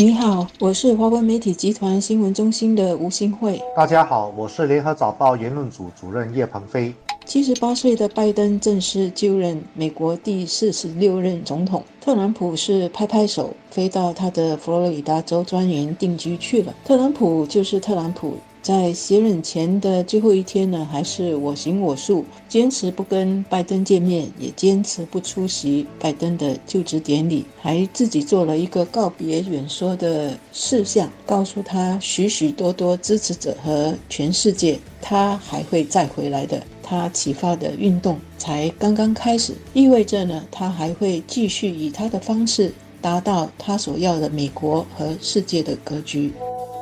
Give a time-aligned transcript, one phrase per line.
[0.00, 3.60] 你好，我是华文媒体集团新闻中心的吴新慧。
[3.74, 6.94] 大家好，我是联合早报言论组主任叶鹏飞。
[7.24, 16.72] 七十八岁的拜登正式就任美国第四十六任总统，特朗普是拍拍手飞到他的佛罗里达州庄园定居去了。
[16.84, 18.36] 特朗普就是特朗普。
[18.68, 36.62] 在卸任前的最后一天呢，还是我行我素，坚持不跟拜登见面，也坚持不出席拜登的就职典礼，还自己做了一个告别演说的事项，告诉他许许多多支持者和全世界，他还会再回来的。
[36.82, 46.30] 他启发的运动才刚刚开始，意味着呢，他还会继续以他的方式达到他所要的美国和世界的格局。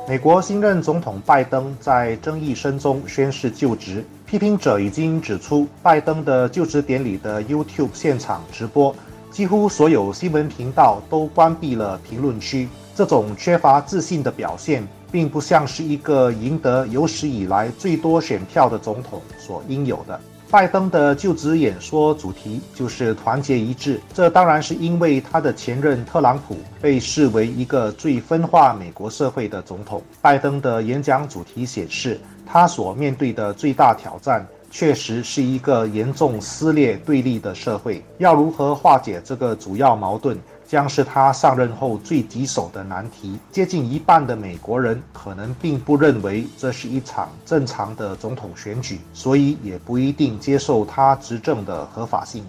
[0.09, 8.95] 美国新任总统拜登在争议声中宣誓就职，批评者已经指出，拜登的就职典礼的 YouTube 现场直播，
[9.29, 12.69] 几乎所有新闻频道都关闭了评论区。
[12.95, 20.17] 这种缺乏自信的表现，并不像是一个赢得有史以来最多选票的总统所应有的。
[20.49, 30.01] 拜登的就职演说主题就是团结一致，这当然是因为他的前任特朗普被视为一个最分化美国社会的总统。
[30.21, 38.01] 拜登的演讲主题显示，他所面对的最大挑战确实是一个严重撕裂对立的社会。
[38.17, 40.37] 要如何化解这个主要矛盾？
[40.67, 43.37] 将是他上任后最棘手的难题。
[43.51, 52.43] 接近一半的美国人可能并不认为这是一场正常的总统选举，所以也不一定接受他执政的合法性。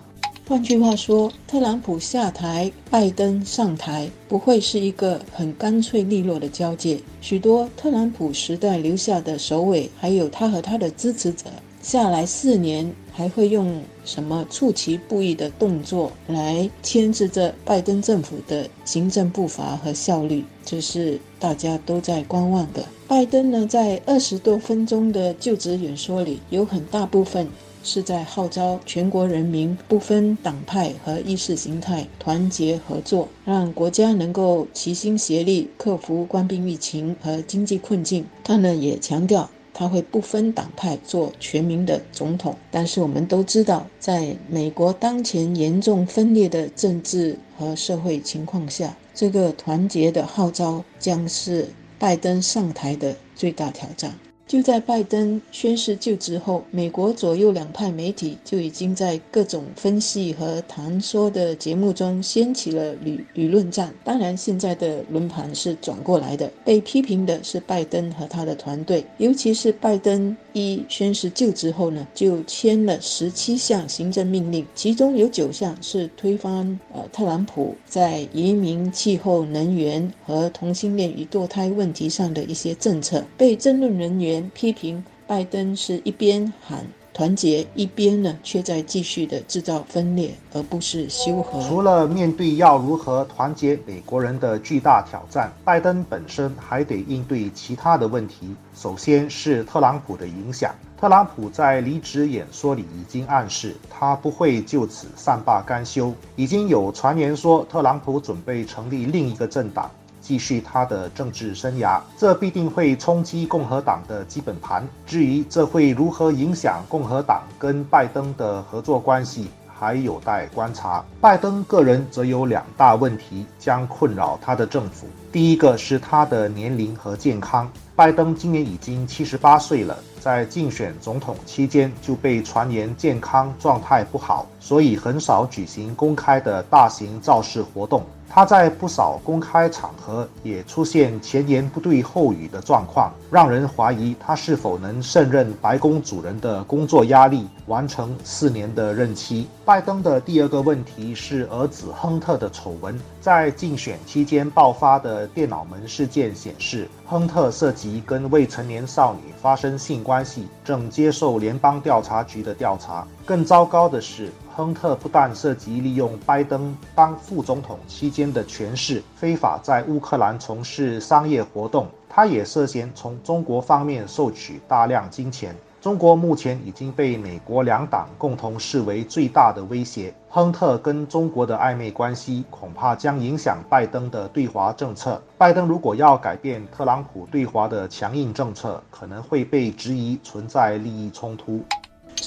[0.48, 6.98] 换句话说，特朗普下台，拜登上台，不会是一个很干脆利落的交界。
[7.20, 11.50] 许多特朗普时代留下的首尾，还有他和他的支持者。
[11.80, 20.44] 下来四年还会用什么出其不意的动作来牵制着拜登政府的行政步伐和效率？
[20.64, 22.84] 这是大家都在观望的。
[23.06, 27.48] 拜登呢，在二十多分钟的就职演说里，有很大部分
[27.82, 38.26] 是在号召全国人民不分党派和意识形态团结合作，让国家能够齐心协力克服官兵疫情和经济困境。
[38.44, 39.48] 他呢，也强调。
[39.72, 51.68] 他会不分党派做全民的总统，但是我们都知道，在美国当前严重分裂的政治和社会情况下，这个团结的号召将是
[51.98, 54.14] 拜登上台的最大挑战。
[54.48, 63.92] 就在拜登宣誓就职后，美国左右两派媒体就已经在各种分析和谈说的节目中掀起了舆舆论战。
[64.02, 84.37] 当然，现在的轮盘是转过来的，被批评的是拜登和他的团队，尤其是拜登一宣誓就职后呢，就签了十七项行政命令，其中有九项是推翻呃特朗普在移民、气候、能源和同性恋与堕胎问题上的一些政策，被争论人员。
[84.54, 91.60] 批评拜登是一边喊团结，一边呢却在继续的制造分裂，而不是修和。
[91.62, 98.54] 除了面对要如何团结美国人的巨大挑战，拜登本身还得应对其他的问题。
[98.74, 100.72] 首先是特朗普的影响。
[100.96, 106.12] 特朗普在离职演说里已经暗示，他不会就此善罢甘休。
[106.34, 109.90] 已经有传言说，特朗普准备成立另一个政党。
[110.28, 114.86] 继续他的政治生涯，这必定会冲击共和党的基本盘。
[115.06, 121.02] 至于这会如何影响共和党跟拜登的合作关系，还有待观察。
[121.18, 125.06] 拜登个人则有两大问题将困扰他的政府。
[125.32, 127.66] 第一个是他的年龄和健康。
[127.96, 138.04] 拜登今年已经七十八岁了，在竞选总统期间就被传言健康状态不好，所以很少举行公开的大型造势活动。
[138.30, 149.48] 他在不少公开场合也出现前言不对后语的状况，让人怀疑他是否能胜任白宫主人的工作压力，完成四年的任期。
[149.64, 163.06] 拜登的第二个问题是儿子亨特的丑闻，在竞选期间爆发的电脑门事件显示，亨特涉及跟未成年少女发生性关系，正接受联邦调查局的调查。
[163.24, 164.30] 更糟糕的是。
[164.58, 175.54] 亨特不但涉及利用拜登当副总统期间的权势，非法在乌克兰从事商业活动，他也涉嫌从中国方面收取大量金钱。
[175.80, 180.12] 中国目前已经被美国两党共同视为最大的威胁。
[180.28, 185.22] 亨特跟中国的暧昧关系，恐怕将影响拜登的对华政策。
[185.38, 191.62] 拜登如果要改变特朗普对华的强硬政策，可能会被质疑存在利益冲突。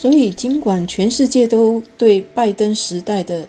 [0.02, 3.48] 所以，尽管全世界都对拜登时代的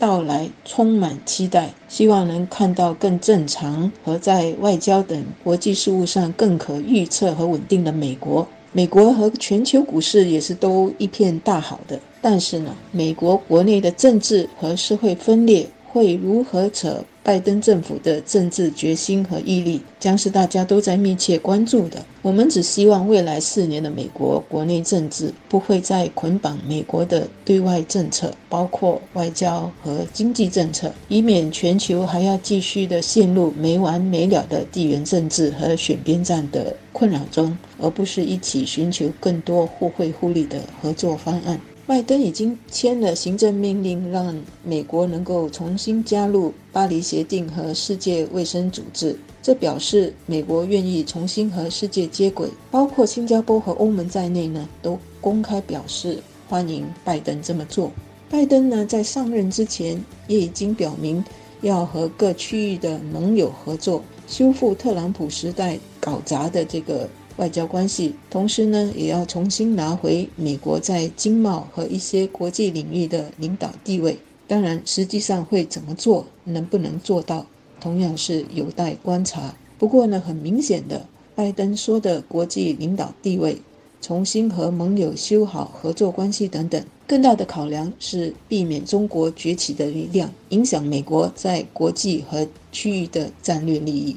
[0.00, 8.44] 到来充满期待，希望能看到更正常和在外交等国际事务上更可预测和稳定的美国。
[8.72, 15.68] 美国和全球股市也是都一片大好的，但是呢，美国国内的政治和社会分裂。
[15.92, 22.02] 会如何扯拜登政府的政治决心和毅力，将是大家都在密切关注的。
[22.22, 41.60] 我们只希望未来四年的美国国内政治不会再捆绑美国的对外政策，包括外交和经济政策，以免全球还要继续的陷入没完没了的地缘政治和选边站的困扰中，而不是一起寻求更多互惠互利的合作方案。
[41.84, 49.18] 拜登已经签了行政命令，让美国能够重新加入巴黎协定和世界卫生组织。
[49.42, 56.18] 这表示美国愿意重新和世界接轨，包括新加坡和欧盟在内呢，都公开表示
[56.48, 57.90] 欢迎拜登这么做。
[58.30, 61.22] 拜登呢，在上任之前也已经表明
[61.62, 67.08] 要和各区域的盟友合作，修复特朗普时代搞砸的这个。
[67.42, 74.16] 外交关系，同时呢，也要重新拿回美国在经贸和一些国际领域的领导地位。
[74.46, 77.44] 当然，实际上会怎么做，能不能做到，
[77.80, 79.52] 同样是有待观察。
[79.76, 81.04] 不过呢，很明显的，
[81.34, 83.60] 拜登说的国际领导地位、
[84.00, 94.16] 重新和盟友修好合作关系等等，更大的考量是避免中国崛起的力量影响美国在国际和区域的战略利益。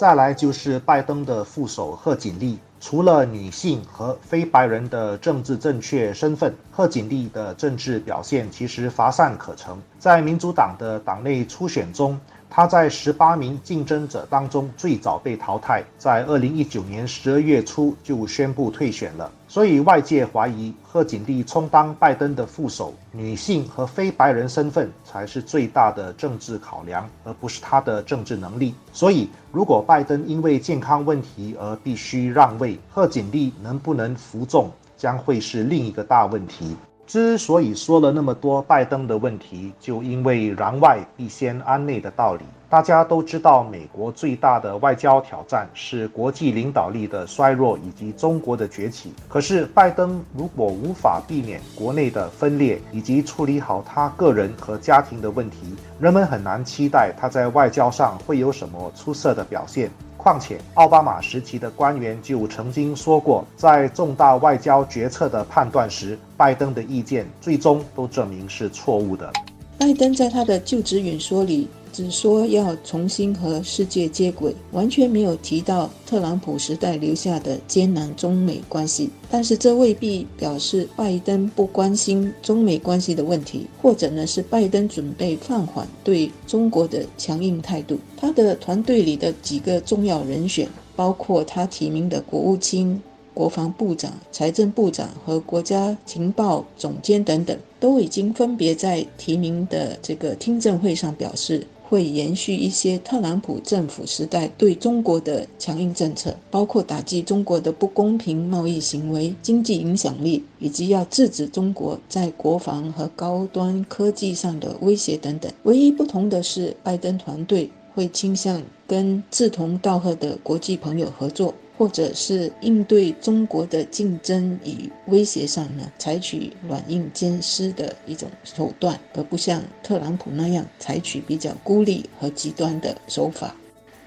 [0.00, 9.76] 再来就是拜登的副手贺锦丽，除了女性和非白人的政治正确身份，贺锦丽的政治表现其实乏善可陈。
[9.98, 12.18] 在民主党的党内初选中，
[12.52, 19.30] 他在十八名竞争者当中最早被淘汰，在二零一九年十二月初就宣布退选了。
[19.46, 28.74] 所以外界怀疑贺锦丽充当拜登的副手，女性和非白人身份才是最大的政治考量，而不是她的政治能力。
[28.92, 36.76] 所以，如果拜登因为健康问题而必须让位，贺锦丽能不能服众，将会是另一个大问题。
[37.10, 42.44] 之所以说了那么多拜登的问题，就因为攘外必先安内的道理。
[42.68, 49.12] 大家都知道，美国最大的外交挑战是国际领导力的衰弱以及中国的崛起。
[49.28, 59.90] 可是，拜登如果无法避免国内的分裂以及处理好他个人和家庭的问题，人们很难期待他在外交上会有什么出色的表现。
[60.22, 69.32] 况且，奥巴马时期的官员就曾经说过，在重大外交决策的判断时，拜登的意见最终都证明是错误的。
[69.80, 71.66] 拜登在他的就职演说里。
[71.92, 79.10] 只说要重新和世界接轨，完全没有提到特朗普时代留下的艰难中美关系。
[79.28, 87.98] 但是这未必表示拜登不关心中美关系的问题，或者呢是拜登准备放缓对中国的强硬态度。
[88.16, 93.02] 他的团队里的几个重要人选，包括他提名的国务卿。
[93.34, 115.50] 国防部长、财政部长和国家情报总监等等，都已经分别在提名的这个听证会上表示，会延续一些特朗普政府时代对中国的强硬政策，包括打击中国的不公平贸易行为、经济影响力，以及要制止中国在国防和高端科技上的威胁等等。
[115.64, 121.52] 唯一不同的是，拜登团队会倾向跟志同道合的国际朋友合作。
[121.80, 133.56] 或者是应对中国的竞争与威胁上呢，采取软硬兼施的一种手段，而不像特朗普那样采取比较孤立和极端的手法。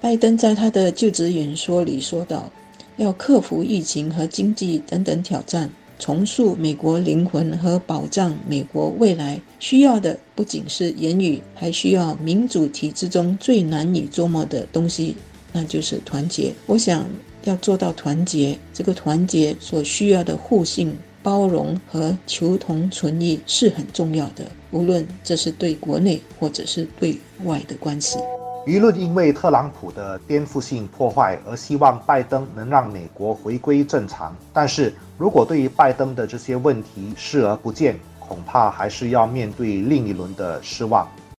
[0.00, 2.48] 拜登在他的就职演说里说道
[2.96, 15.16] ：“要克服疫情和经济等等挑战，重塑美国灵魂和保障美国未来，需要的不仅是言语，还需要民主体制中最难以捉摸的东西，
[15.52, 17.04] 那就是团结。”我想。
[17.44, 24.44] 要做到团结，这个团结所需要的互信、包容和求同存异是很重要的。
[24.70, 28.18] 无论这是对国内或者是对外的关系。
[28.66, 41.06] 舆论因为特朗普的颠覆性破坏而希望拜登能让美国回归正常，但是如果对于拜登的这些问题视而不见，恐怕还是要面对另一轮的失望。